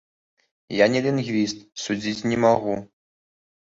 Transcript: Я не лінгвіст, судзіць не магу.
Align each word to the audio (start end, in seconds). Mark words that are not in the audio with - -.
Я 0.83 0.87
не 0.93 0.99
лінгвіст, 1.07 1.57
судзіць 1.85 2.27
не 2.33 2.37
магу. 2.47 2.73